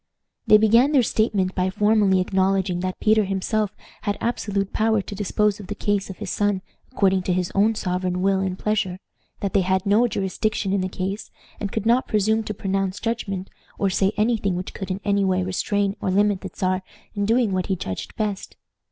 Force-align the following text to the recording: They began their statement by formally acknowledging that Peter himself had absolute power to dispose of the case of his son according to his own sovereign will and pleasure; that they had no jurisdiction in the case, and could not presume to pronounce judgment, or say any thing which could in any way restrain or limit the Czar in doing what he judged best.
They 0.47 0.57
began 0.57 0.93
their 0.93 1.03
statement 1.03 1.53
by 1.53 1.69
formally 1.69 2.19
acknowledging 2.19 2.79
that 2.79 2.99
Peter 2.99 3.23
himself 3.23 3.75
had 4.01 4.17
absolute 4.19 4.73
power 4.73 4.99
to 4.99 5.13
dispose 5.13 5.59
of 5.59 5.67
the 5.67 5.75
case 5.75 6.09
of 6.09 6.17
his 6.17 6.31
son 6.31 6.63
according 6.91 7.21
to 7.21 7.33
his 7.33 7.51
own 7.53 7.75
sovereign 7.75 8.23
will 8.23 8.39
and 8.39 8.57
pleasure; 8.57 8.99
that 9.41 9.53
they 9.53 9.61
had 9.61 9.85
no 9.85 10.07
jurisdiction 10.07 10.73
in 10.73 10.81
the 10.81 10.89
case, 10.89 11.29
and 11.59 11.71
could 11.71 11.85
not 11.85 12.07
presume 12.07 12.41
to 12.45 12.53
pronounce 12.55 12.99
judgment, 12.99 13.51
or 13.77 13.91
say 13.91 14.11
any 14.17 14.37
thing 14.37 14.55
which 14.55 14.73
could 14.73 14.89
in 14.89 15.01
any 15.05 15.23
way 15.23 15.43
restrain 15.43 15.95
or 16.01 16.09
limit 16.09 16.41
the 16.41 16.49
Czar 16.51 16.81
in 17.13 17.27
doing 17.27 17.51
what 17.51 17.67
he 17.67 17.75
judged 17.75 18.15
best. 18.15 18.57